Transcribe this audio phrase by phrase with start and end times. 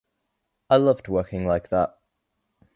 [0.67, 1.99] I loved working like that.